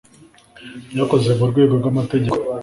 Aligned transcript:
Byakozwe 0.91 1.31
mu 1.37 1.43
urwego 1.45 1.73
rw’ 1.79 1.87
amategeko 1.93 2.41